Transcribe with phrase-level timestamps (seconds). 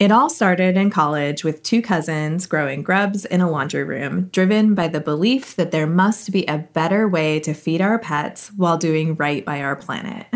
[0.00, 4.74] It all started in college with two cousins growing grubs in a laundry room, driven
[4.74, 8.78] by the belief that there must be a better way to feed our pets while
[8.78, 10.26] doing right by our planet.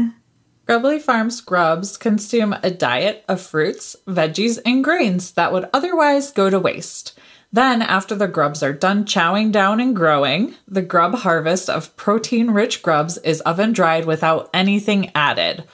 [0.67, 6.51] Grubbly Farms grubs consume a diet of fruits, veggies, and grains that would otherwise go
[6.51, 7.19] to waste.
[7.51, 12.51] Then, after the grubs are done chowing down and growing, the grub harvest of protein
[12.51, 15.65] rich grubs is oven dried without anything added.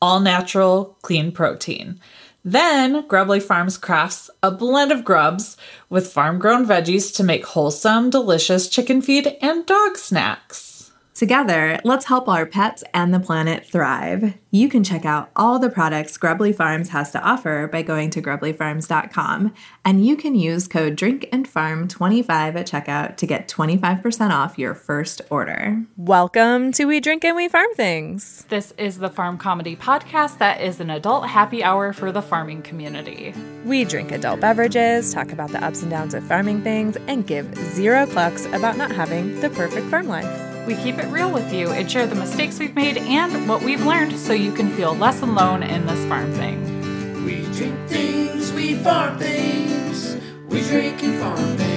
[0.00, 2.00] All natural, clean protein.
[2.44, 5.56] Then, Grubbly Farms crafts a blend of grubs
[5.88, 10.73] with farm grown veggies to make wholesome, delicious chicken feed and dog snacks.
[11.14, 14.34] Together, let's help our pets and the planet thrive.
[14.50, 18.20] You can check out all the products Grubbly Farms has to offer by going to
[18.20, 25.22] grubblyfarms.com, and you can use code DRINKANDFARM25 at checkout to get 25% off your first
[25.30, 25.80] order.
[25.96, 28.44] Welcome to We Drink and We Farm Things.
[28.48, 32.62] This is the farm comedy podcast that is an adult happy hour for the farming
[32.62, 33.32] community.
[33.64, 37.54] We drink adult beverages, talk about the ups and downs of farming things, and give
[37.54, 40.53] zero clucks about not having the perfect farm life.
[40.66, 43.84] We keep it real with you and share the mistakes we've made and what we've
[43.84, 47.24] learned so you can feel less alone in this farm thing.
[47.24, 50.16] We drink things, we farm things,
[50.48, 51.74] we drink and farm things.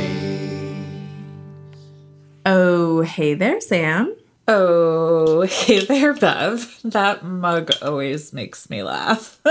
[2.46, 4.16] Oh, hey there, Sam.
[4.48, 6.80] Oh, hey there, Bev.
[6.86, 9.42] That mug always makes me laugh.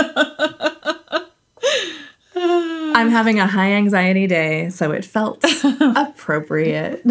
[2.38, 5.44] I'm having a high anxiety day, so it felt
[5.80, 7.02] appropriate.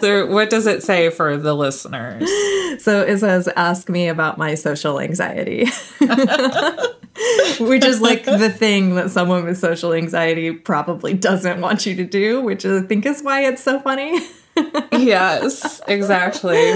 [0.00, 2.28] so, what does it say for the listeners?
[2.82, 5.66] So it says, Ask me about my social anxiety.
[7.58, 12.04] which is like the thing that someone with social anxiety probably doesn't want you to
[12.04, 14.20] do, which I think is why it's so funny.
[14.92, 16.72] yes, exactly.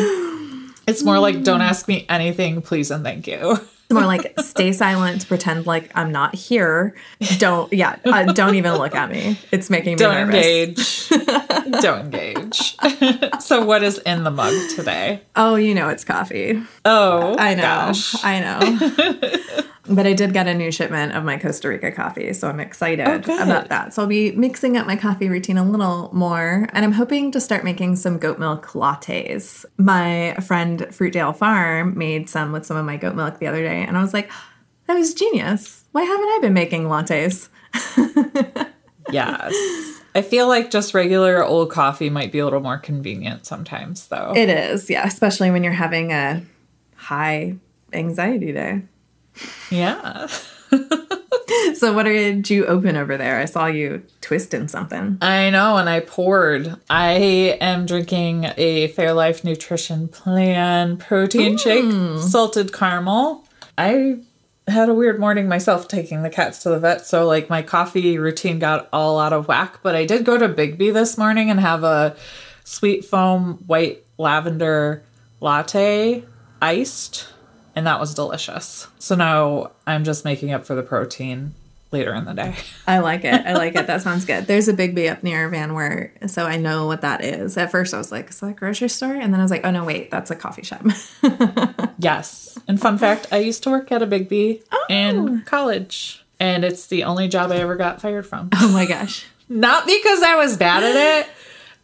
[0.86, 4.72] It's more like, don't ask me anything, please and thank you It's more like stay
[4.72, 6.94] silent, pretend like I'm not here.
[7.38, 9.38] Don't yeah, uh, don't even look at me.
[9.50, 11.10] It's making me don't nervous.
[11.12, 11.80] engage.
[11.82, 12.76] don't engage.
[13.40, 15.20] so what is in the mug today?
[15.36, 16.62] Oh, you know it's coffee.
[16.84, 17.62] Oh, I know.
[17.62, 18.24] Gosh.
[18.24, 19.62] I know.
[19.88, 23.04] But I did get a new shipment of my Costa Rica coffee, so I'm excited
[23.08, 23.92] Oh, about that.
[23.92, 27.40] So I'll be mixing up my coffee routine a little more, and I'm hoping to
[27.40, 29.64] start making some goat milk lattes.
[29.78, 33.82] My friend Fruitdale Farm made some with some of my goat milk the other day,
[33.82, 34.30] and I was like,
[34.86, 35.84] that was genius.
[35.90, 37.48] Why haven't I been making lattes?
[39.10, 39.52] yes.
[40.14, 44.32] I feel like just regular old coffee might be a little more convenient sometimes, though.
[44.36, 46.42] It is, yeah, especially when you're having a
[46.94, 47.56] high
[47.92, 48.82] anxiety day.
[49.70, 50.26] Yeah.
[51.74, 53.38] so what did you open over there?
[53.38, 55.18] I saw you twisting something.
[55.20, 56.76] I know, and I poured.
[56.88, 61.90] I am drinking a Fairlife Nutrition Plan protein shake,
[62.20, 63.46] salted caramel.
[63.76, 64.18] I
[64.68, 68.18] had a weird morning myself taking the cats to the vet, so like my coffee
[68.18, 69.80] routine got all out of whack.
[69.82, 72.16] But I did go to Biggby this morning and have a
[72.64, 75.02] sweet foam white lavender
[75.40, 76.24] latte
[76.60, 77.31] iced
[77.74, 78.86] and that was delicious.
[78.98, 81.54] So now I'm just making up for the protein
[81.92, 82.56] later in the day.
[82.86, 83.46] I like it.
[83.46, 83.86] I like it.
[83.86, 84.46] That sounds good.
[84.46, 87.56] There's a Biggby up near Van Wert, so I know what that is.
[87.56, 89.64] At first, I was like, "Is that a grocery store?" And then I was like,
[89.64, 90.84] "Oh no, wait, that's a coffee shop."
[91.98, 92.58] yes.
[92.66, 94.86] And fun fact: I used to work at a Biggby oh.
[94.88, 98.48] in college, and it's the only job I ever got fired from.
[98.54, 99.26] Oh my gosh!
[99.48, 101.30] Not because I was bad at it,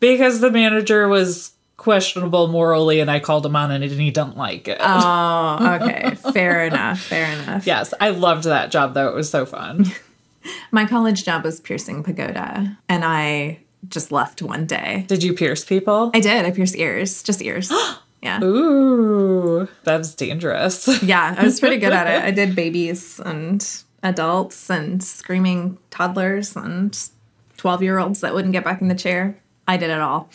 [0.01, 4.37] because the manager was questionable morally and I called him on it and he didn't
[4.37, 4.77] like it.
[4.81, 6.15] Oh, okay.
[6.33, 7.01] Fair enough.
[7.01, 7.67] Fair enough.
[7.67, 9.09] Yes, I loved that job though.
[9.09, 9.87] It was so fun.
[10.71, 15.05] My college job was piercing pagoda and I just left one day.
[15.09, 16.11] Did you pierce people?
[16.13, 16.45] I did.
[16.45, 17.73] I pierced ears, just ears.
[18.23, 18.43] yeah.
[18.43, 21.03] Ooh, that's dangerous.
[21.03, 22.25] yeah, I was pretty good at it.
[22.25, 23.65] I did babies and
[24.03, 26.99] adults and screaming toddlers and
[27.57, 29.39] 12 year olds that wouldn't get back in the chair.
[29.69, 30.31] I did it all.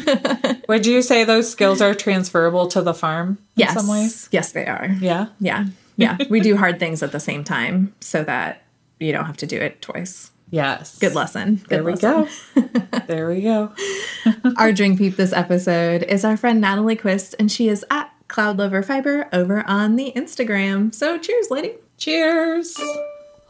[0.68, 3.74] Would you say those skills are transferable to the farm in yes.
[3.74, 4.30] some ways?
[4.32, 4.88] Yes, they are.
[4.98, 5.26] Yeah.
[5.38, 5.66] Yeah.
[5.96, 6.16] Yeah.
[6.30, 8.62] we do hard things at the same time so that
[8.98, 10.30] you don't have to do it twice.
[10.50, 10.98] Yes.
[10.98, 11.56] Good lesson.
[11.56, 12.28] Good there we lesson.
[12.54, 13.00] go.
[13.06, 13.72] there we go.
[14.56, 18.56] our drink peep this episode is our friend Natalie Quist, and she is at Cloud
[18.56, 20.94] Lover Fiber over on the Instagram.
[20.94, 21.74] So cheers, lady.
[21.98, 22.78] Cheers.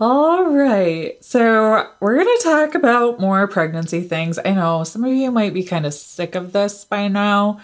[0.04, 1.16] All right.
[1.24, 4.36] So, we're going to talk about more pregnancy things.
[4.44, 7.60] I know some of you might be kind of sick of this by now.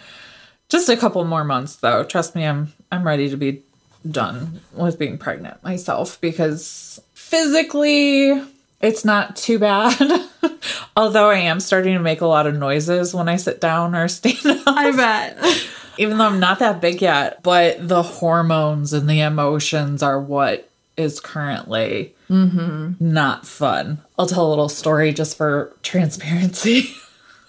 [0.69, 2.05] Just a couple more months though.
[2.05, 3.64] Trust me, I'm I'm ready to be
[4.08, 8.40] done with being pregnant myself because physically
[8.81, 10.29] it's not too bad.
[10.96, 14.06] Although I am starting to make a lot of noises when I sit down or
[14.08, 14.62] stand up.
[14.64, 15.67] I bet.
[15.99, 20.70] Even though I'm not that big yet, but the hormones and the emotions are what
[20.96, 22.93] is currently Mm-hmm.
[23.01, 23.99] Not fun.
[24.19, 26.95] I'll tell a little story just for transparency.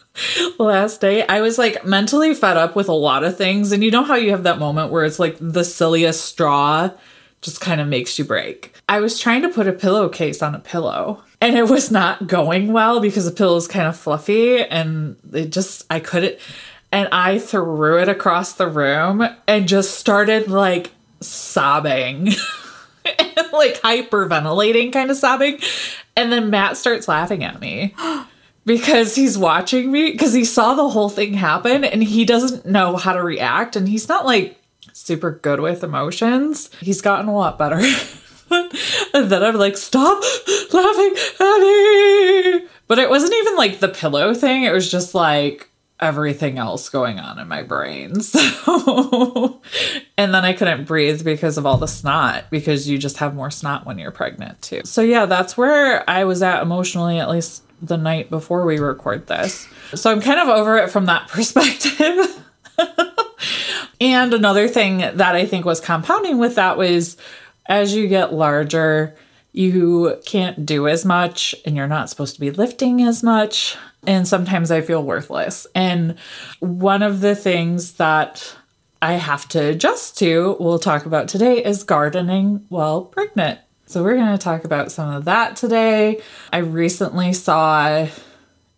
[0.60, 3.72] Last day, I was like mentally fed up with a lot of things.
[3.72, 6.92] And you know how you have that moment where it's like the silliest straw
[7.42, 8.74] just kind of makes you break.
[8.90, 12.74] I was trying to put a pillowcase on a pillow and it was not going
[12.74, 16.38] well because the pillow is kind of fluffy and it just, I couldn't.
[16.92, 20.92] And I threw it across the room and just started like
[21.22, 22.34] sobbing.
[23.40, 25.60] and like hyperventilating kind of sobbing.
[26.16, 27.96] And then Matt starts laughing at me
[28.66, 32.96] because he's watching me because he saw the whole thing happen and he doesn't know
[32.98, 34.60] how to react and he's not like
[34.94, 36.70] super good with emotions.
[36.80, 37.78] He's gotten a lot better.
[38.52, 40.24] and then I'm like, stop
[40.74, 42.68] laughing at me.
[42.88, 44.64] But it wasn't even like the pillow thing.
[44.64, 45.70] It was just like
[46.00, 48.22] everything else going on in my brain.
[48.22, 49.62] So,
[50.20, 53.50] and then I couldn't breathe because of all the snot, because you just have more
[53.50, 54.82] snot when you're pregnant too.
[54.84, 59.28] So, yeah, that's where I was at emotionally, at least the night before we record
[59.28, 59.66] this.
[59.96, 62.44] So, I'm kind of over it from that perspective.
[64.02, 67.16] and another thing that I think was compounding with that was
[67.68, 69.16] as you get larger,
[69.54, 73.78] you can't do as much and you're not supposed to be lifting as much.
[74.06, 75.66] And sometimes I feel worthless.
[75.74, 76.18] And
[76.60, 78.58] one of the things that
[79.02, 83.60] I have to adjust to, we'll talk about today, is gardening while pregnant.
[83.86, 86.22] So we're going to talk about some of that today.
[86.52, 88.08] I recently saw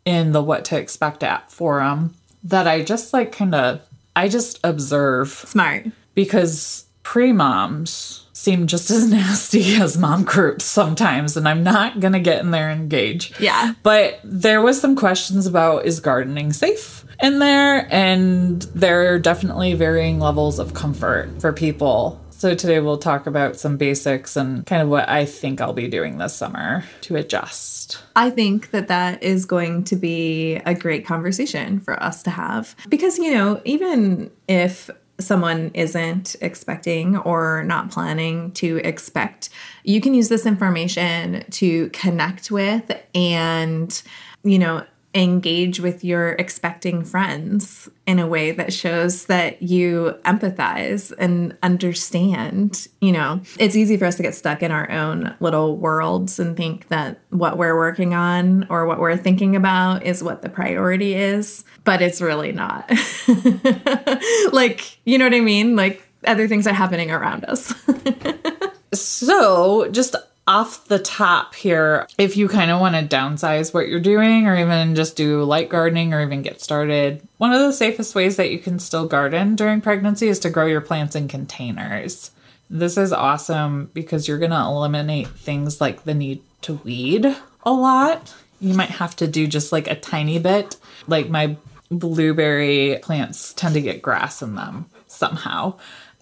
[0.06, 2.14] in the What to Expect app forum
[2.44, 3.82] that I just like kind of,
[4.16, 5.88] I just observe Smart.
[6.14, 12.20] because pre moms seem just as nasty as mom groups sometimes, and I'm not gonna
[12.20, 13.38] get in there and engage.
[13.40, 13.74] Yeah.
[13.84, 19.74] But there was some questions about is gardening safe in there, and there are definitely
[19.74, 22.20] varying levels of comfort for people.
[22.30, 25.88] So today we'll talk about some basics and kind of what I think I'll be
[25.88, 28.02] doing this summer to adjust.
[28.16, 32.76] I think that that is going to be a great conversation for us to have.
[32.90, 34.90] Because, you know, even if
[35.20, 39.52] someone isn't expecting or not planning to expect,
[39.84, 44.02] you can use this information to connect with and,
[44.44, 51.12] you know, engage with your expecting friends in a way that shows that you empathize
[51.18, 52.88] and understand.
[53.02, 56.56] You know, it's easy for us to get stuck in our own little worlds and
[56.56, 61.14] think that what we're working on or what we're thinking about is what the priority
[61.14, 62.90] is, but it's really not.
[64.52, 65.76] like, you know what I mean?
[65.76, 67.74] Like, other things are happening around us.
[68.94, 70.16] So, just
[70.52, 74.58] off the top here, if you kind of want to downsize what you're doing, or
[74.58, 78.52] even just do light gardening, or even get started, one of the safest ways that
[78.52, 82.32] you can still garden during pregnancy is to grow your plants in containers.
[82.70, 87.34] This is awesome because you're going to eliminate things like the need to weed
[87.64, 88.34] a lot.
[88.60, 90.76] You might have to do just like a tiny bit.
[91.08, 91.56] Like my
[91.90, 95.76] blueberry plants tend to get grass in them somehow.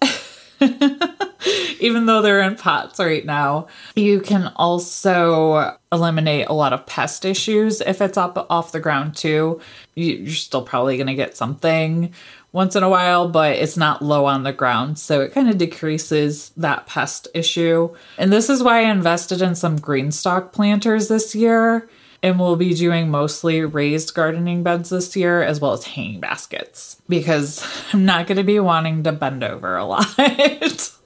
[1.80, 3.66] even though they're in pots right now.
[3.96, 9.16] You can also eliminate a lot of pest issues if it's up off the ground
[9.16, 9.60] too.
[9.94, 12.12] You- You're still probably going to get something
[12.52, 14.98] once in a while, but it's not low on the ground.
[14.98, 17.94] So it kind of decreases that pest issue.
[18.18, 21.88] And this is why I invested in some GreenStalk planters this year.
[22.22, 27.00] And we'll be doing mostly raised gardening beds this year, as well as hanging baskets,
[27.08, 30.06] because I'm not going to be wanting to bend over a lot.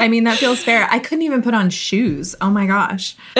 [0.00, 0.88] I mean, that feels fair.
[0.90, 2.34] I couldn't even put on shoes.
[2.40, 3.16] Oh my gosh.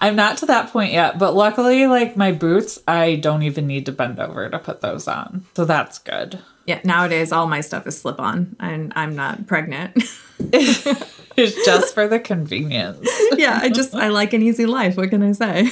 [0.00, 3.86] I'm not to that point yet, but luckily, like my boots, I don't even need
[3.86, 5.46] to bend over to put those on.
[5.56, 6.38] So that's good.
[6.66, 10.02] Yeah, nowadays all my stuff is slip on and I'm not pregnant.
[11.38, 13.08] It's just for the convenience.
[13.36, 14.96] yeah, I just I like an easy life.
[14.96, 15.70] What can I say?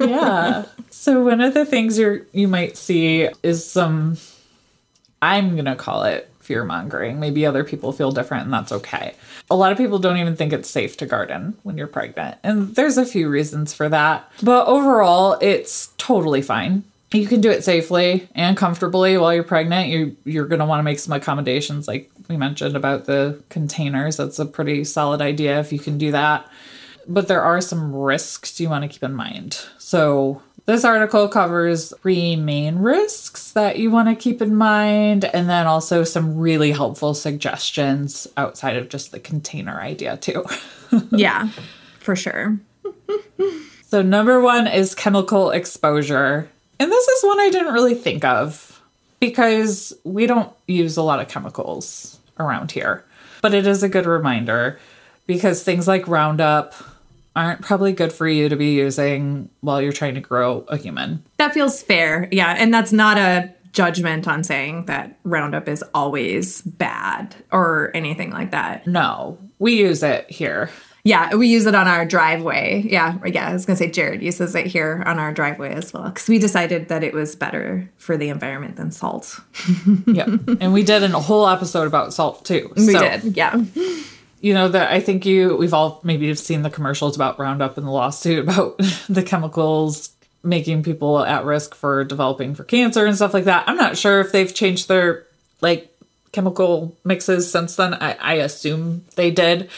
[0.00, 0.64] Yeah.
[0.88, 4.16] So one of the things you you might see is some
[5.20, 7.20] I'm going to call it fear mongering.
[7.20, 9.14] Maybe other people feel different and that's okay.
[9.50, 12.38] A lot of people don't even think it's safe to garden when you're pregnant.
[12.42, 14.30] And there's a few reasons for that.
[14.42, 16.84] But overall, it's totally fine.
[17.12, 19.88] You can do it safely and comfortably while you're pregnant.
[19.88, 24.16] You you're going to want to make some accommodations like we mentioned about the containers.
[24.16, 26.48] That's a pretty solid idea if you can do that.
[27.06, 29.60] But there are some risks you want to keep in mind.
[29.78, 35.48] So this article covers three main risks that you want to keep in mind, and
[35.48, 40.44] then also some really helpful suggestions outside of just the container idea, too.
[41.10, 41.48] yeah,
[41.98, 42.58] for sure.
[43.88, 46.48] So, number one is chemical exposure.
[46.78, 48.80] And this is one I didn't really think of
[49.20, 53.04] because we don't use a lot of chemicals around here.
[53.40, 54.78] But it is a good reminder.
[55.26, 56.74] because things like Roundup
[57.34, 61.22] aren't probably good for you to be using while you're trying to grow a human.
[61.38, 62.28] That feels fair.
[62.30, 62.54] Yeah.
[62.58, 68.50] And that's not a judgment on saying that Roundup is always bad or anything like
[68.50, 68.86] that.
[68.86, 70.70] No, we use it here.
[71.04, 72.84] Yeah, we use it on our driveway.
[72.86, 73.48] Yeah, yeah.
[73.48, 76.38] I was gonna say Jared uses it here on our driveway as well because we
[76.38, 79.40] decided that it was better for the environment than salt.
[80.06, 80.28] Yep.
[80.60, 82.70] and we did a whole episode about salt too.
[82.76, 83.60] We So, did, yeah.
[84.42, 87.78] You know that I think you we've all maybe have seen the commercials about Roundup
[87.78, 88.76] and the lawsuit about
[89.08, 90.10] the chemicals
[90.42, 93.68] making people at risk for developing for cancer and stuff like that.
[93.68, 95.24] I'm not sure if they've changed their
[95.60, 95.96] like
[96.32, 97.94] chemical mixes since then.
[97.94, 99.70] I, I assume they did.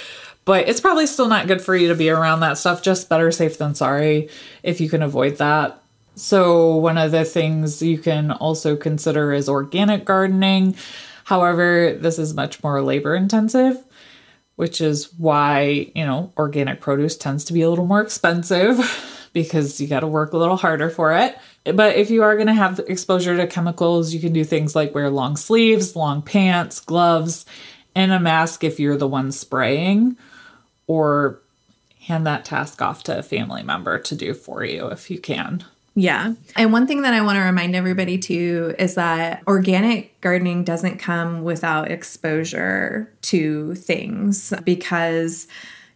[0.45, 2.83] But it's probably still not good for you to be around that stuff.
[2.83, 4.29] Just better safe than sorry
[4.63, 5.81] if you can avoid that.
[6.17, 10.77] So, one of the things you can also consider is organic gardening.
[11.25, 13.83] However, this is much more labor intensive,
[14.57, 19.81] which is why, you know, organic produce tends to be a little more expensive because
[19.81, 21.37] you got to work a little harder for it.
[21.65, 24.95] But if you are going to have exposure to chemicals, you can do things like
[24.95, 27.47] wear long sleeves, long pants, gloves,
[27.95, 30.17] and a mask if you're the one spraying,
[30.87, 31.41] or
[32.01, 35.65] hand that task off to a family member to do for you if you can.
[35.95, 36.35] Yeah.
[36.57, 40.99] And one thing that I want to remind everybody too is that organic gardening doesn't
[40.99, 45.47] come without exposure to things because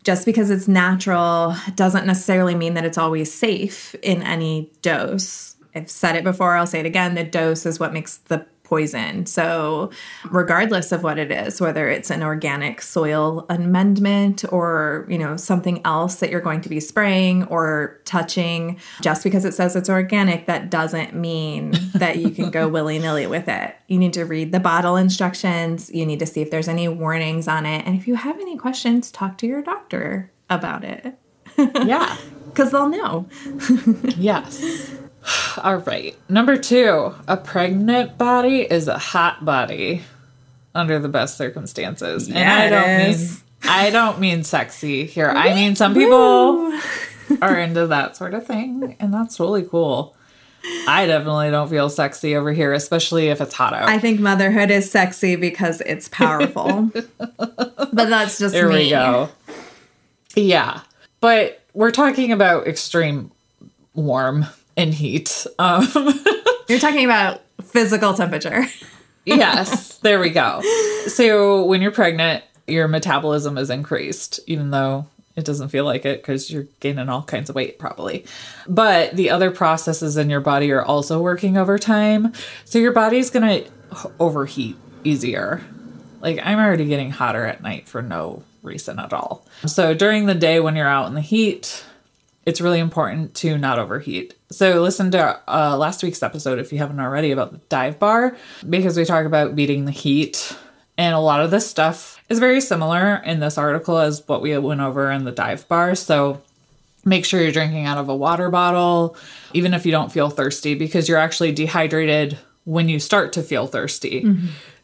[0.05, 5.57] just because it's natural doesn't necessarily mean that it's always safe in any dose.
[5.75, 7.15] I've said it before, I'll say it again.
[7.15, 9.25] The dose is what makes the poison.
[9.25, 9.91] So,
[10.31, 15.81] regardless of what it is, whether it's an organic soil amendment or, you know, something
[15.87, 20.47] else that you're going to be spraying or touching, just because it says it's organic,
[20.47, 23.75] that doesn't mean that you can go willy nilly with it.
[23.87, 27.49] You need to read the bottle instructions, you need to see if there's any warnings
[27.49, 27.87] on it.
[27.87, 31.15] And if you have any questions, talk to your doctor about it
[31.57, 32.17] Yeah.
[32.49, 33.29] because they'll know.
[34.17, 34.93] yes.
[35.63, 36.17] All right.
[36.29, 40.03] Number two, a pregnant body is a hot body
[40.75, 42.29] under the best circumstances.
[42.29, 43.29] and I don't mean
[43.65, 45.29] I don't mean sexy here.
[45.29, 46.79] I mean some people
[47.43, 50.15] are into that sort of thing, and that's really cool.
[50.87, 53.89] I definitely don't feel sexy over here, especially if it's hot out.
[53.89, 56.91] I think motherhood is sexy because it's powerful.
[57.39, 58.85] but that's just There me.
[58.85, 59.29] we go.
[60.35, 60.81] Yeah.
[61.21, 63.31] But we're talking about extreme
[63.95, 64.47] warm
[64.79, 65.47] and heat.
[65.59, 65.87] Um
[66.69, 68.65] You're talking about physical temperature.
[69.25, 70.63] yes, there we go.
[71.07, 76.21] So when you're pregnant, your metabolism is increased, even though it doesn't feel like it
[76.21, 78.27] because you're gaining all kinds of weight probably.
[78.67, 82.33] But the other processes in your body are also working overtime.
[82.65, 85.63] So your body's going to overheat easier.
[86.21, 89.47] Like I'm already getting hotter at night for no reason at all.
[89.67, 91.85] So during the day when you're out in the heat,
[92.49, 94.35] it's really important to not overheat.
[94.51, 98.39] So listen to uh, last week's episode if you haven't already about the dive bar
[98.67, 100.57] because we talk about beating the heat.
[100.97, 104.57] And a lot of this stuff is very similar in this article as what we
[104.57, 105.95] went over in the dive bar.
[105.95, 106.41] So
[107.05, 109.15] make sure you're drinking out of a water bottle,
[109.53, 113.67] even if you don't feel thirsty, because you're actually dehydrated when you start to feel
[113.67, 114.23] thirsty.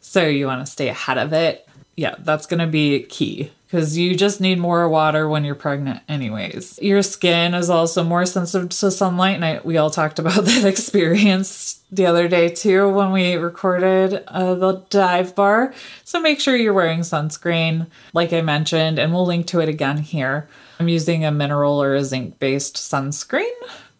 [0.03, 1.67] So you want to stay ahead of it.
[1.97, 6.01] Yeah, that's going to be key because you just need more water when you're pregnant,
[6.09, 6.79] anyways.
[6.81, 10.65] Your skin is also more sensitive to sunlight, and I, we all talked about that
[10.65, 15.75] experience the other day too when we recorded uh, the dive bar.
[16.05, 19.99] So make sure you're wearing sunscreen, like I mentioned, and we'll link to it again
[19.99, 20.49] here.
[20.79, 23.51] I'm using a mineral or a zinc based sunscreen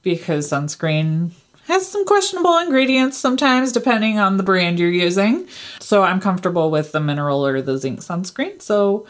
[0.05, 1.33] because sunscreen
[1.67, 5.49] has some questionable ingredients sometimes depending on the brand you're using.
[5.81, 8.63] So I'm comfortable with the mineral or the zinc sunscreen.
[8.63, 9.07] So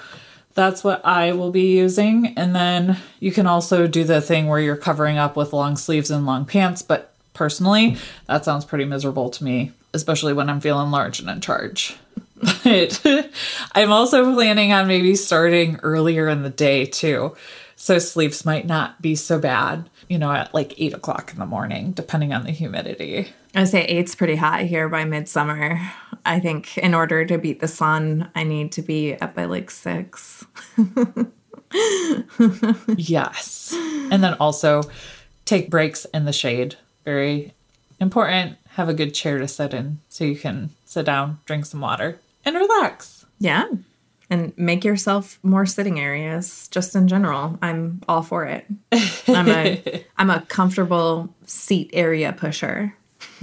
[0.54, 2.34] that's what I will be using.
[2.37, 6.11] And then you can also do the thing where you're covering up with long sleeves
[6.11, 6.82] and long pants.
[6.82, 7.96] But personally,
[8.26, 11.96] that sounds pretty miserable to me, especially when I'm feeling large and in charge.
[12.62, 13.00] But
[13.75, 17.34] I'm also planning on maybe starting earlier in the day too.
[17.76, 21.46] So sleeps might not be so bad, you know, at like eight o'clock in the
[21.46, 23.32] morning, depending on the humidity.
[23.54, 25.80] I say eight's pretty hot here by midsummer.
[26.25, 29.70] I think in order to beat the sun, I need to be up by like
[29.70, 30.44] six.
[32.96, 33.75] Yes.
[34.11, 34.82] And then also
[35.44, 36.76] take breaks in the shade.
[37.04, 37.52] Very
[38.00, 38.58] important.
[38.70, 42.18] Have a good chair to sit in so you can sit down, drink some water,
[42.44, 43.26] and relax.
[43.38, 43.66] Yeah.
[44.30, 47.58] And make yourself more sitting areas just in general.
[47.62, 48.66] I'm all for it.
[49.28, 52.94] I'm a I'm a comfortable seat area pusher.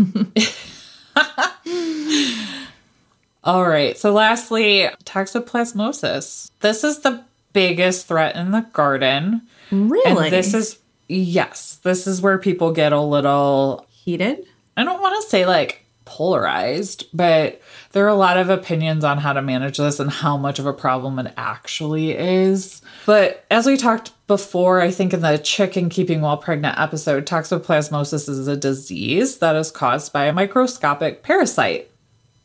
[3.44, 3.98] All right.
[3.98, 6.52] So, lastly, toxoplasmosis.
[6.60, 9.42] This is the biggest threat in the garden.
[9.72, 10.26] Really?
[10.26, 14.46] And this is, yes, this is where people get a little, heated.
[14.78, 17.62] I don't want to say like polarized, but
[17.94, 20.66] there are a lot of opinions on how to manage this and how much of
[20.66, 22.82] a problem it actually is.
[23.06, 28.28] But as we talked before, I think in the chicken keeping while pregnant episode, toxoplasmosis
[28.28, 31.90] is a disease that is caused by a microscopic parasite,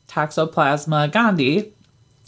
[0.07, 1.71] Toxoplasma gondii.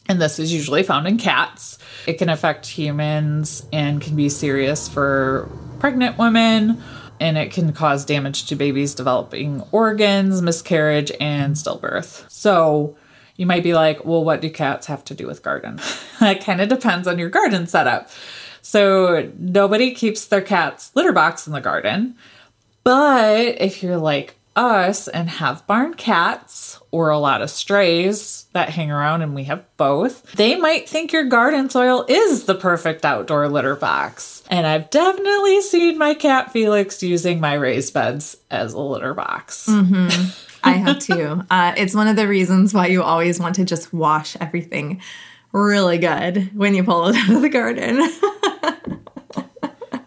[0.09, 1.77] And this is usually found in cats.
[2.05, 5.47] It can affect humans and can be serious for
[5.79, 6.83] pregnant women
[7.19, 12.29] and it can cause damage to babies developing organs, miscarriage, and stillbirth.
[12.29, 12.97] So
[13.35, 15.79] you might be like, well, what do cats have to do with garden?
[16.19, 18.09] that kind of depends on your garden setup.
[18.61, 22.15] So nobody keeps their cat's litter box in the garden.
[22.83, 28.69] But if you're like us and have barn cats or a lot of strays that
[28.69, 33.05] hang around and we have both, they might think your garden soil is the perfect
[33.05, 34.38] outdoor litter box.
[34.49, 39.67] And I've definitely seen my cat Felix using my raised beds as a litter box.
[40.63, 41.43] I have too.
[41.49, 45.01] Uh, it's one of the reasons why you always want to just wash everything
[45.51, 48.01] really good when you pull it out of the garden.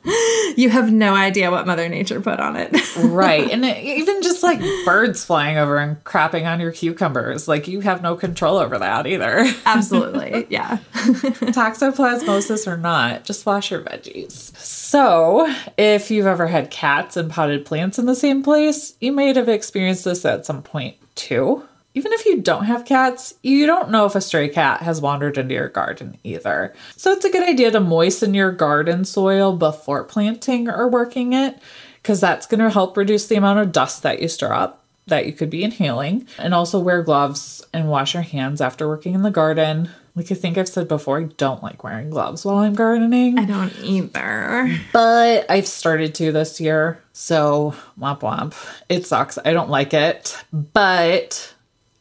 [0.57, 2.73] you have no idea what Mother Nature put on it.
[2.97, 3.51] right.
[3.51, 7.81] And it, even just like birds flying over and crapping on your cucumbers, like you
[7.81, 9.45] have no control over that either.
[9.67, 10.47] Absolutely.
[10.51, 10.79] Yeah.
[10.95, 14.57] Toxoplasmosis or not, just wash your veggies.
[14.57, 19.37] So, if you've ever had cats and potted plants in the same place, you might
[19.37, 21.63] have experienced this at some point too.
[21.95, 25.37] Even if you don't have cats, you don't know if a stray cat has wandered
[25.37, 26.75] into your garden either.
[26.97, 31.59] So, it's a good idea to moisten your garden soil before planting or working it,
[31.97, 35.27] because that's going to help reduce the amount of dust that you stir up that
[35.27, 36.27] you could be inhaling.
[36.39, 39.91] And also wear gloves and wash your hands after working in the garden.
[40.15, 43.47] Like I think I've said before, I don't like wearing gloves while I'm gardening, I
[43.47, 44.79] don't either.
[44.93, 47.01] but I've started to this year.
[47.13, 48.55] So, womp womp.
[48.89, 49.39] It sucks.
[49.45, 51.55] I don't like it, but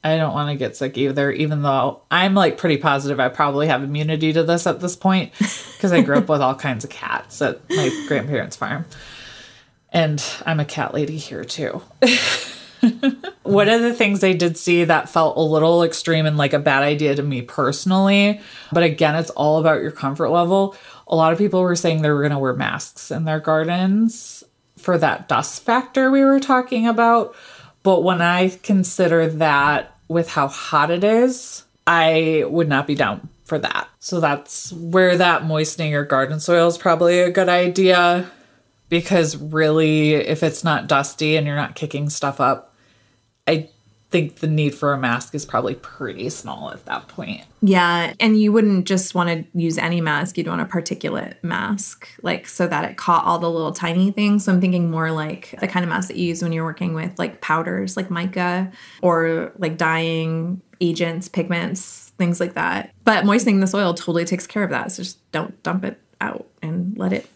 [0.04, 3.68] I don't want to get sick either, even though I'm like pretty positive I probably
[3.68, 6.90] have immunity to this at this point because I grew up with all kinds of
[6.90, 8.86] cats at my grandparents' farm.
[9.94, 11.82] And I'm a cat lady here too.
[13.44, 16.60] One of the things I did see that felt a little extreme and like a
[16.60, 20.76] bad idea to me personally, but again, it's all about your comfort level.
[21.08, 24.44] A lot of people were saying they were going to wear masks in their gardens
[24.78, 27.36] for that dust factor we were talking about.
[27.84, 33.30] But when I consider that with how hot it is, I would not be down
[33.44, 33.90] for that.
[34.00, 38.30] So that's where that moistening your garden soil is probably a good idea
[38.90, 42.74] because really, if it's not dusty and you're not kicking stuff up,
[43.48, 43.70] I
[44.12, 47.42] think the need for a mask is probably pretty small at that point.
[47.62, 50.38] Yeah, and you wouldn't just want to use any mask.
[50.38, 54.44] You'd want a particulate mask, like so that it caught all the little tiny things.
[54.44, 56.94] So I'm thinking more like the kind of mask that you use when you're working
[56.94, 58.72] with like powders, like mica,
[59.02, 62.94] or like dyeing agents, pigments, things like that.
[63.06, 64.92] But moistening the soil totally takes care of that.
[64.92, 67.28] So just don't dump it out and let it.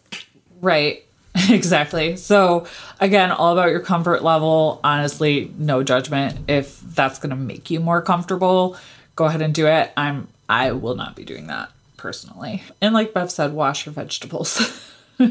[0.60, 1.05] Right.
[1.50, 2.16] Exactly.
[2.16, 2.66] So,
[3.00, 4.80] again, all about your comfort level.
[4.84, 6.50] Honestly, no judgment.
[6.50, 8.78] If that's going to make you more comfortable,
[9.16, 9.92] go ahead and do it.
[9.98, 12.64] I'm I will not be doing that personally.
[12.82, 14.82] And like Bev said, wash your vegetables.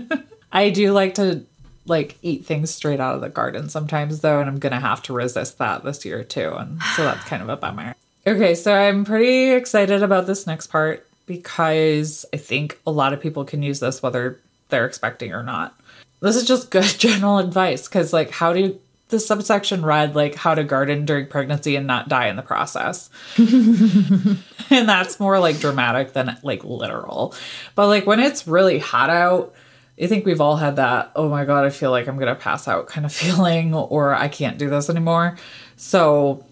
[0.53, 1.45] I do like to
[1.87, 5.03] like eat things straight out of the garden sometimes though, and I'm going to have
[5.05, 6.53] to resist that this year too.
[6.55, 7.95] And so that's kind of a bummer.
[8.27, 13.21] Okay, so I'm pretty excited about this next part because I think a lot of
[13.21, 14.39] people can use this whether
[14.75, 15.79] they're expecting or not.
[16.21, 20.55] This is just good general advice because, like, how do the subsection read like how
[20.55, 23.09] to garden during pregnancy and not die in the process?
[23.39, 27.35] and that's more like dramatic than like literal.
[27.77, 29.55] But like when it's really hot out,
[30.03, 32.41] I think we've all had that, oh my God, I feel like I'm going to
[32.41, 35.37] pass out kind of feeling, or I can't do this anymore.
[35.77, 36.45] So,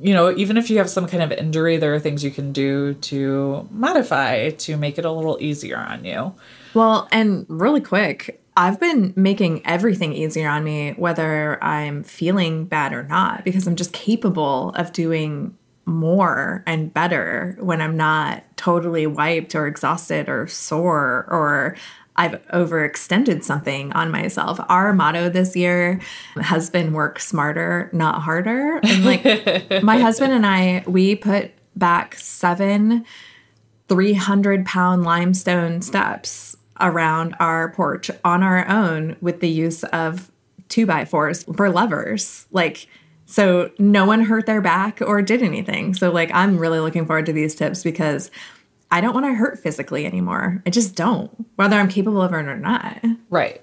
[0.00, 2.52] you know, even if you have some kind of injury, there are things you can
[2.52, 6.34] do to modify to make it a little easier on you.
[6.74, 12.92] Well, and really quick, I've been making everything easier on me, whether I'm feeling bad
[12.92, 19.06] or not, because I'm just capable of doing more and better when I'm not totally
[19.06, 21.76] wiped or exhausted or sore or
[22.16, 24.58] I've overextended something on myself.
[24.68, 26.00] Our motto this year
[26.40, 28.80] has been work smarter, not harder.
[28.82, 33.06] And like my husband and I, we put back seven
[33.88, 40.30] 300 pound limestone steps around our porch on our own with the use of
[40.68, 42.46] two by fours for lovers.
[42.52, 42.86] Like,
[43.26, 45.94] so no one hurt their back or did anything.
[45.94, 48.30] So, like, I'm really looking forward to these tips because
[48.90, 50.62] I don't want to hurt physically anymore.
[50.66, 53.04] I just don't, whether I'm capable of it or not.
[53.28, 53.60] Right.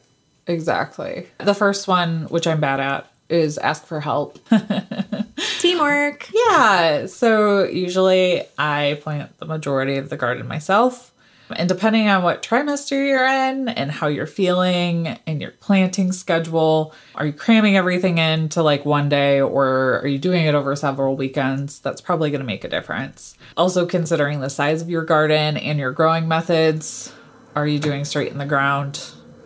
[0.48, 1.28] Exactly.
[1.40, 4.38] The first one, which I'm bad at, is ask for help.
[5.60, 6.30] Teamwork.
[6.32, 7.08] yeah.
[7.08, 11.12] So usually I plant the majority of the garden myself.
[11.56, 16.94] And depending on what trimester you're in and how you're feeling and your planting schedule,
[17.16, 21.16] are you cramming everything into like one day or are you doing it over several
[21.16, 21.80] weekends?
[21.80, 23.38] That's probably going to make a difference.
[23.58, 27.14] Also, considering the size of your garden and your growing methods,
[27.56, 29.02] are you doing straight in the ground?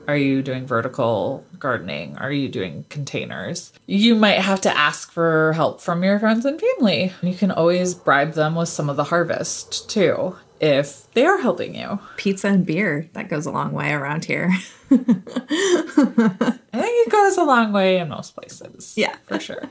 [0.07, 2.17] Are you doing vertical gardening?
[2.17, 3.71] Are you doing containers?
[3.85, 7.13] You might have to ask for help from your friends and family.
[7.21, 11.75] You can always bribe them with some of the harvest too, if they are helping
[11.75, 11.99] you.
[12.17, 13.09] Pizza and beer.
[13.13, 14.51] That goes a long way around here.
[14.91, 18.93] I think it goes a long way in most places.
[18.95, 19.15] Yeah.
[19.25, 19.69] for sure.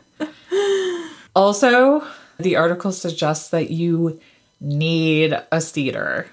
[1.35, 2.05] also,
[2.39, 4.21] the article suggests that you
[4.61, 6.29] need a seeder.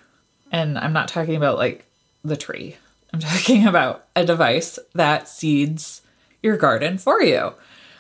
[0.52, 1.86] And I'm not talking about like
[2.24, 2.76] the tree,
[3.14, 6.02] I'm talking about a device that seeds
[6.42, 7.54] your garden for you.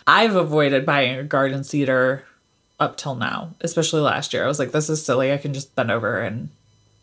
[0.08, 2.24] I've avoided buying a garden seeder
[2.80, 4.44] up till now, especially last year.
[4.44, 5.32] I was like, this is silly.
[5.32, 6.50] I can just bend over and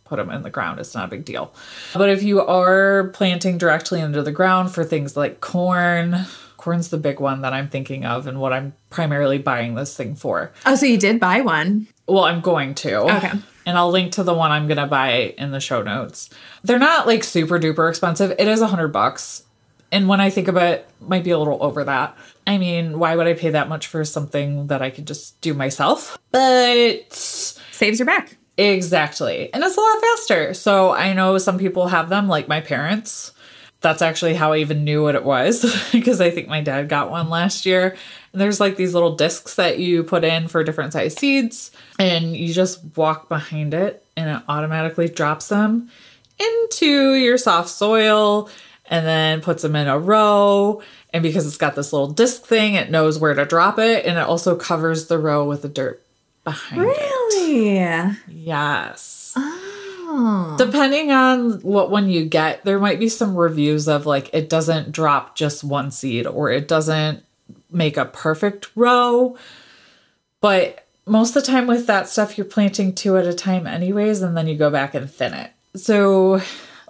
[0.04, 0.78] put them in the ground.
[0.78, 1.54] It's not a big deal.
[1.94, 6.26] But if you are planting directly into the ground for things like corn,
[6.58, 10.14] corn's the big one that I'm thinking of and what I'm primarily buying this thing
[10.14, 10.52] for.
[10.66, 11.86] Oh, so you did buy one.
[12.06, 12.96] Well, I'm going to.
[13.16, 13.32] Okay.
[13.64, 16.28] And I'll link to the one I'm going to buy in the show notes.
[16.62, 18.32] They're not like super duper expensive.
[18.32, 19.44] It is a hundred bucks.
[19.92, 22.16] And when I think about it, might be a little over that.
[22.46, 25.54] I mean, why would I pay that much for something that I could just do
[25.54, 26.18] myself?
[26.32, 28.36] But Saves your back.
[28.56, 29.52] Exactly.
[29.52, 30.54] And it's a lot faster.
[30.54, 33.32] So I know some people have them, like my parents.
[33.80, 37.10] That's actually how I even knew what it was because I think my dad got
[37.10, 37.96] one last year.
[38.32, 42.36] And there's like these little discs that you put in for different size seeds, and
[42.36, 45.90] you just walk behind it, and it automatically drops them
[46.38, 48.48] into your soft soil
[48.92, 50.82] and then puts them in a row.
[51.14, 54.18] And because it's got this little disc thing, it knows where to drop it, and
[54.18, 56.04] it also covers the row with the dirt
[56.44, 56.84] behind it.
[56.84, 58.16] Really?
[58.28, 59.32] Yes.
[59.34, 60.56] Oh.
[60.58, 64.92] Depending on what one you get, there might be some reviews of like it doesn't
[64.92, 67.24] drop just one seed or it doesn't
[67.70, 69.38] make a perfect row.
[70.42, 74.20] But most of the time with that stuff, you're planting two at a time, anyways,
[74.20, 75.50] and then you go back and thin it.
[75.74, 76.42] So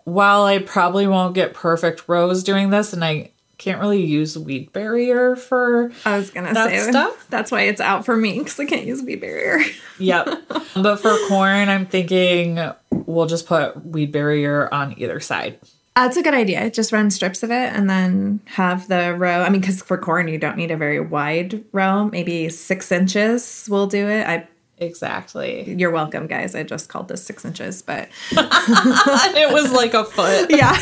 [0.04, 4.72] while I probably won't get perfect rows doing this, and I can't really use weed
[4.72, 7.26] barrier for I was gonna That say stuff?
[7.30, 9.60] That's why it's out for me because I can't use weed barrier.
[9.98, 10.28] Yep.
[10.74, 12.58] but for corn, I'm thinking
[12.90, 15.60] we'll just put weed barrier on either side.
[15.94, 16.70] That's a good idea.
[16.70, 19.42] Just run strips of it and then have the row.
[19.42, 22.06] I mean, because for corn you don't need a very wide row.
[22.06, 24.26] Maybe six inches will do it.
[24.26, 24.48] I.
[24.82, 25.74] Exactly.
[25.74, 26.54] You're welcome, guys.
[26.54, 30.50] I just called this six inches, but it was like a foot.
[30.50, 30.78] yeah.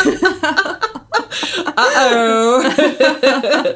[1.82, 2.62] Oh.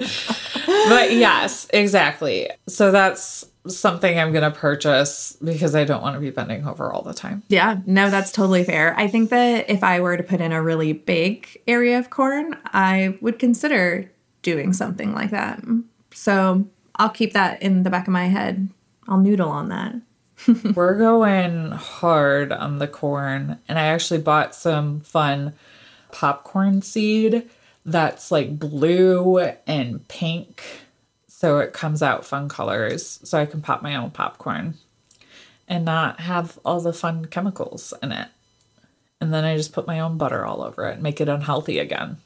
[0.88, 2.50] but yes, exactly.
[2.68, 6.92] So that's something I'm going to purchase because I don't want to be bending over
[6.92, 7.42] all the time.
[7.48, 8.94] Yeah, no, that's totally fair.
[8.98, 12.56] I think that if I were to put in a really big area of corn,
[12.66, 14.10] I would consider
[14.42, 15.62] doing something like that.
[16.12, 18.68] So I'll keep that in the back of my head.
[19.08, 19.94] I'll noodle on that.
[20.74, 25.54] We're going hard on the corn, and I actually bought some fun
[26.12, 27.48] popcorn seed
[27.86, 30.62] that's like blue and pink.
[31.28, 34.74] So it comes out fun colors, so I can pop my own popcorn
[35.68, 38.28] and not have all the fun chemicals in it.
[39.20, 42.18] And then I just put my own butter all over it, make it unhealthy again.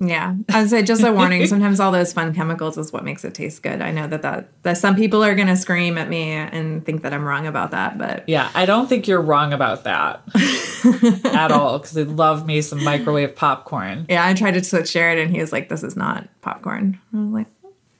[0.00, 1.44] Yeah, I say just a warning.
[1.48, 3.82] Sometimes all those fun chemicals is what makes it taste good.
[3.82, 7.12] I know that that, that some people are gonna scream at me and think that
[7.12, 10.22] I'm wrong about that, but Yeah, I don't think you're wrong about that
[11.34, 14.06] at all because I love me some microwave popcorn.
[14.08, 17.16] yeah, I tried to switch Jared and he was like, "This is not popcorn." I
[17.16, 17.46] was like,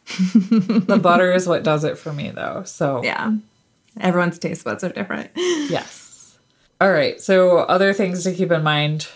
[0.87, 2.63] The butter is what does it for me, though.
[2.65, 3.35] So, "Yeah,
[4.01, 6.39] everyone's taste buds are different." yes.
[6.81, 7.21] All right.
[7.21, 9.09] So, other things to keep in mind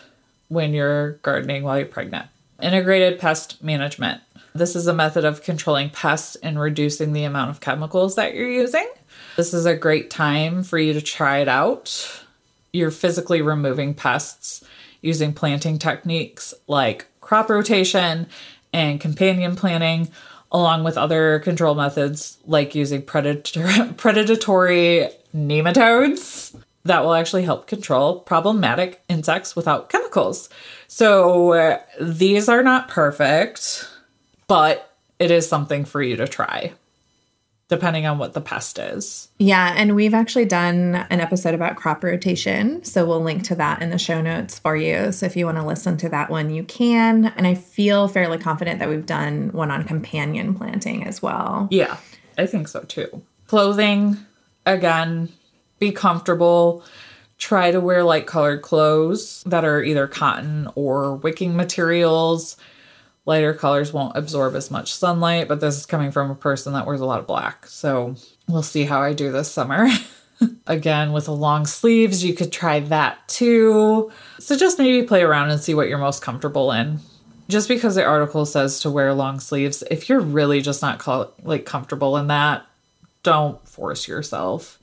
[0.49, 2.27] when you're gardening while you're pregnant
[2.63, 4.23] integrated pest management.
[4.55, 8.51] This is a method of controlling pests and reducing the amount of chemicals that you're
[8.51, 8.89] using.
[9.37, 12.25] This is a great time for you to try it out.
[12.73, 14.65] You're physically removing pests
[15.01, 18.27] using planting techniques like crop rotation
[18.73, 20.11] and companion planting,
[20.51, 28.21] along with other control methods like using predator- predatory nematodes that will actually help control
[28.21, 30.49] problematic insects without chemicals.
[30.95, 33.89] So uh, these are not perfect,
[34.47, 36.75] but it is something for you to try.
[37.73, 39.29] depending on what the pest is.
[39.39, 42.85] Yeah, and we've actually done an episode about crop rotation.
[42.85, 45.11] So we'll link to that in the show notes for you.
[45.11, 47.33] So if you want to listen to that one, you can.
[47.35, 51.69] And I feel fairly confident that we've done one on companion planting as well.
[51.71, 51.97] Yeah,
[52.37, 53.23] I think so too.
[53.47, 54.19] Clothing,
[54.67, 55.31] again,
[55.79, 56.85] be comfortable.
[57.43, 62.57] Try to wear light colored clothes that are either cotton or wicking materials.
[63.27, 66.87] Lighter colors won't absorb as much sunlight, but this is coming from a person that
[66.87, 67.67] wears a lot of black.
[67.67, 68.15] So
[68.47, 69.89] we'll see how I do this summer.
[70.69, 74.13] Again, with the long sleeves, you could try that too.
[74.39, 77.01] So just maybe play around and see what you're most comfortable in.
[77.49, 81.33] Just because the article says to wear long sleeves, if you're really just not co-
[81.43, 82.65] like comfortable in that,
[83.25, 84.79] don't force yourself.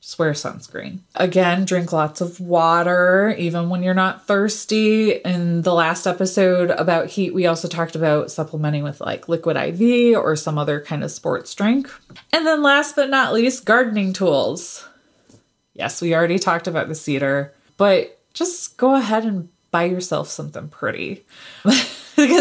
[0.00, 1.00] Just wear sunscreen.
[1.16, 5.12] Again, drink lots of water, even when you're not thirsty.
[5.12, 10.16] In the last episode about heat, we also talked about supplementing with like liquid IV
[10.16, 11.90] or some other kind of sports drink.
[12.32, 14.88] And then last but not least, gardening tools.
[15.74, 20.68] Yes, we already talked about the seeder, but just go ahead and buy yourself something
[20.68, 21.24] pretty.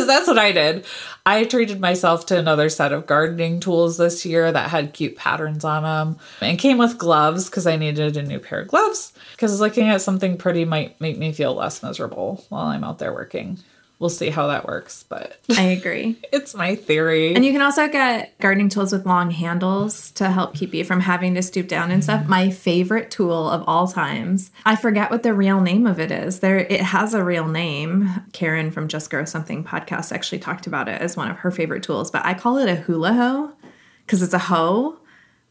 [0.06, 0.86] because that's what I did.
[1.26, 5.63] I treated myself to another set of gardening tools this year that had cute patterns
[5.63, 9.13] on them and came with gloves because I needed a new pair of gloves.
[9.32, 13.13] Because looking at something pretty might make me feel less miserable while I'm out there
[13.13, 13.58] working.
[13.99, 16.19] We'll see how that works, but I agree.
[16.34, 17.34] it's my theory.
[17.34, 20.99] And you can also get gardening tools with long handles to help keep you from
[20.99, 22.27] having to stoop down and stuff.
[22.27, 24.51] My favorite tool of all times.
[24.65, 26.41] I forget what the real name of it is.
[26.41, 28.10] There it has a real name.
[28.34, 31.84] Karen from Just Grow Something podcast actually talked about it as one of her favorite
[31.84, 33.53] tools, but I call it a hula hoe
[34.05, 34.99] because it's a hoe,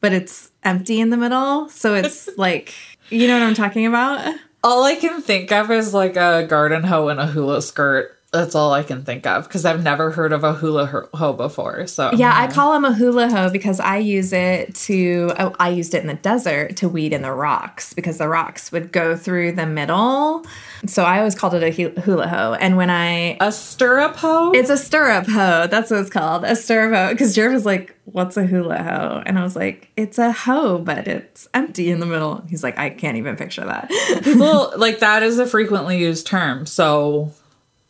[0.01, 1.71] but it's empty in the middle.
[1.71, 2.75] So it's like,
[3.09, 4.37] you know what I'm talking about?
[4.65, 8.14] all I can think of is like a garden hoe and a hula skirt.
[8.35, 11.33] That's all I can think of because I've never heard of a hula ho- hoe
[11.33, 11.87] before.
[11.87, 15.69] So Yeah, I call them a hula hoe because I use it to, oh, I
[15.69, 19.17] used it in the desert to weed in the rocks because the rocks would go
[19.17, 20.45] through the middle.
[20.87, 22.55] So I always called it a hula hoe.
[22.55, 24.51] And when I, a stirrup hoe.
[24.53, 25.69] it's a stirrup hoe.
[25.69, 26.45] That's what it's called.
[26.45, 27.13] A stirrup hoe.
[27.15, 29.23] Because Jared was like, what's a hula hoe?
[29.25, 32.45] And I was like, it's a hoe, but it's empty in the middle.
[32.49, 33.89] He's like, I can't even picture that.
[34.25, 37.33] People like that is a frequently used term, so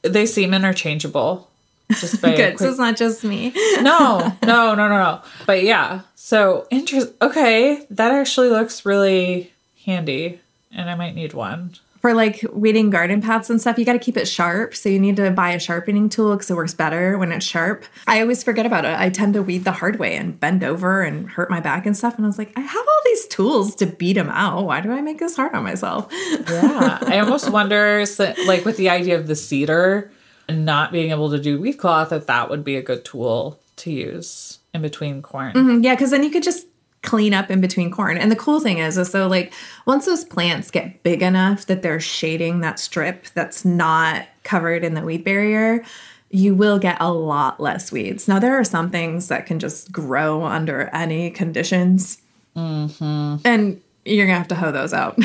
[0.04, 1.48] they seem interchangeable.
[1.90, 2.58] Just by Good.
[2.58, 3.52] So it's not just me.
[3.80, 5.22] no, no, no, no, no.
[5.46, 7.12] But yeah, so interest.
[7.20, 9.52] Okay, that actually looks really
[9.84, 10.40] handy,
[10.72, 11.74] and I might need one.
[12.04, 14.74] For like weeding garden paths and stuff, you got to keep it sharp.
[14.74, 17.86] So you need to buy a sharpening tool because it works better when it's sharp.
[18.06, 18.94] I always forget about it.
[18.94, 21.96] I tend to weed the hard way and bend over and hurt my back and
[21.96, 22.16] stuff.
[22.16, 24.66] And I was like, I have all these tools to beat them out.
[24.66, 26.12] Why do I make this hard on myself?
[26.46, 28.04] Yeah, I almost wonder,
[28.46, 30.12] like with the idea of the seeder
[30.46, 33.58] and not being able to do weed cloth, that that would be a good tool
[33.76, 35.54] to use in between corn.
[35.54, 35.82] Mm-hmm.
[35.82, 36.66] yeah, because then you could just
[37.04, 38.18] clean up in between corn.
[38.18, 39.52] And the cool thing is, is so like
[39.86, 44.94] once those plants get big enough that they're shading that strip that's not covered in
[44.94, 45.84] the weed barrier,
[46.30, 48.26] you will get a lot less weeds.
[48.26, 52.18] Now there are some things that can just grow under any conditions,
[52.56, 53.36] mm-hmm.
[53.46, 55.16] and you're gonna have to hoe those out.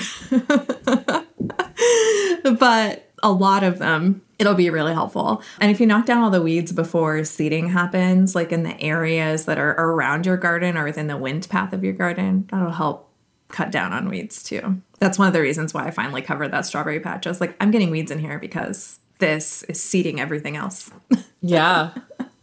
[2.59, 5.43] but a lot of them it'll be really helpful.
[5.59, 9.45] And if you knock down all the weeds before seeding happens like in the areas
[9.45, 13.11] that are around your garden or within the wind path of your garden that'll help
[13.49, 14.81] cut down on weeds too.
[14.99, 17.27] That's one of the reasons why i finally covered that strawberry patch.
[17.27, 20.89] I was like i'm getting weeds in here because this is seeding everything else.
[21.41, 21.93] Yeah,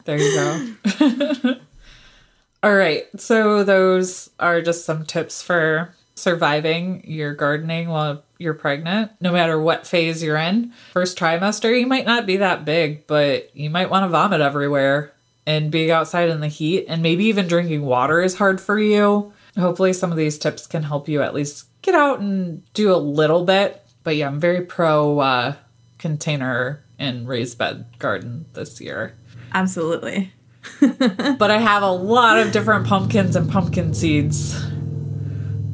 [0.07, 1.55] there you go.
[2.63, 9.13] All right, so those are just some tips for surviving your gardening while you're pregnant,
[9.21, 10.73] no matter what phase you're in.
[10.93, 15.13] First trimester, you might not be that big, but you might want to vomit everywhere.
[15.47, 19.33] And being outside in the heat and maybe even drinking water is hard for you.
[19.57, 22.97] Hopefully, some of these tips can help you at least get out and do a
[22.97, 23.83] little bit.
[24.03, 25.55] But yeah, I'm very pro uh,
[25.99, 29.15] container and raised bed garden this year
[29.53, 30.33] absolutely
[30.81, 34.61] but I have a lot of different pumpkins and pumpkin seeds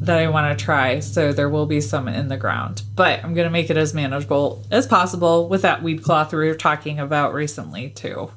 [0.05, 0.99] that I want to try.
[0.99, 3.93] So there will be some in the ground, but I'm going to make it as
[3.93, 8.31] manageable as possible with that weed cloth we were talking about recently, too.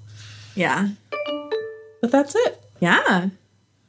[0.54, 0.88] yeah
[2.00, 2.62] But that's it.
[2.80, 3.30] Yeah,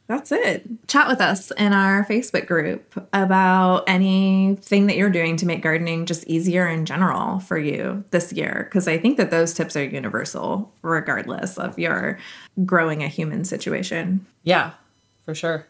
[0.08, 0.66] that's it.
[0.88, 6.06] Chat with us in our Facebook group about anything that you're doing to make gardening
[6.06, 8.64] just easier in general for you this year.
[8.70, 12.18] Because I think that those tips are universal, regardless of your
[12.66, 14.26] growing a human situation.
[14.44, 14.72] Yeah,
[15.26, 15.68] for sure.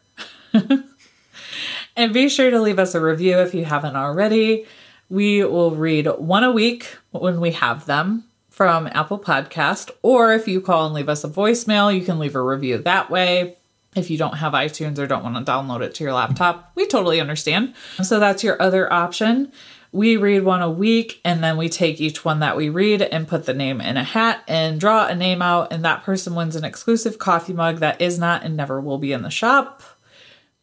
[1.98, 4.66] And be sure to leave us a review if you haven't already.
[5.10, 10.48] We will read one a week when we have them from Apple Podcast, or if
[10.48, 13.58] you call and leave us a voicemail, you can leave a review that way.
[13.96, 16.86] If you don't have iTunes or don't want to download it to your laptop, we
[16.86, 17.74] totally understand.
[18.04, 19.52] So that's your other option.
[19.92, 23.28] We read one a week and then we take each one that we read and
[23.28, 26.56] put the name in a hat and draw a name out, and that person wins
[26.56, 29.82] an exclusive coffee mug that is not and never will be in the shop.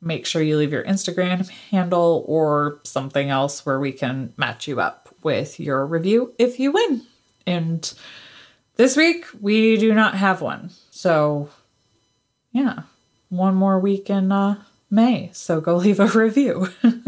[0.05, 4.81] Make sure you leave your Instagram handle or something else where we can match you
[4.81, 7.03] up with your review if you win.
[7.47, 7.93] And
[8.77, 10.71] this week we do not have one.
[10.91, 11.49] So,
[12.53, 12.83] yeah,
[13.31, 15.31] one more week in uh, May.
[15.33, 16.69] So go leave a review.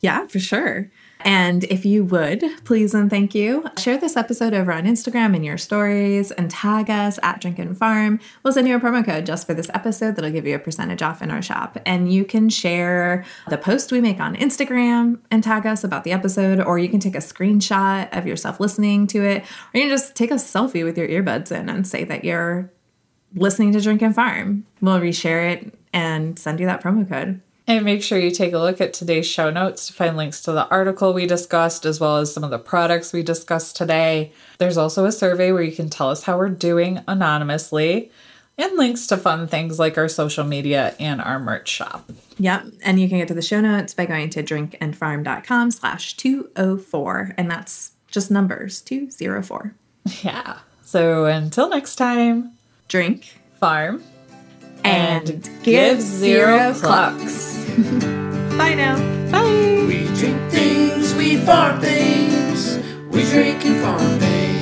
[0.00, 0.90] Yeah, for sure.
[1.26, 5.42] And if you would, please and thank you, share this episode over on Instagram in
[5.42, 8.20] your stories and tag us at Drink and Farm.
[8.44, 11.02] We'll send you a promo code just for this episode that'll give you a percentage
[11.02, 11.78] off in our shop.
[11.84, 16.12] And you can share the post we make on Instagram and tag us about the
[16.12, 19.90] episode, or you can take a screenshot of yourself listening to it, or you can
[19.90, 22.72] just take a selfie with your earbuds in and say that you're
[23.34, 24.64] listening to Drink and Farm.
[24.80, 27.40] We'll reshare it and send you that promo code.
[27.68, 30.52] And make sure you take a look at today's show notes to find links to
[30.52, 34.32] the article we discussed, as well as some of the products we discussed today.
[34.58, 38.12] There's also a survey where you can tell us how we're doing anonymously,
[38.56, 42.10] and links to fun things like our social media and our merch shop.
[42.38, 42.66] Yep.
[42.84, 47.34] And you can get to the show notes by going to drinkandfarm.com slash 204.
[47.36, 49.74] And that's just numbers 204.
[50.22, 50.58] Yeah.
[50.82, 52.52] So until next time,
[52.86, 54.04] Drink farm
[54.84, 57.56] and, give zero clucks.
[58.56, 58.96] Bye now.
[59.30, 59.84] Bye.
[59.86, 62.78] We drink things, we farm things.
[63.10, 64.55] We drink and farm things.